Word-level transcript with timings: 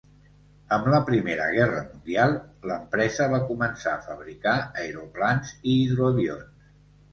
Amb 0.77 0.87
la 0.93 1.01
Primera 1.09 1.45
Guerra 1.55 1.81
Mundial 1.89 2.33
l'empresa 2.71 3.29
va 3.35 3.41
començar 3.51 3.95
a 3.99 4.01
fabricar 4.09 4.57
aeroplans 4.87 5.55
i 5.61 5.79
hidroavions. 5.85 6.69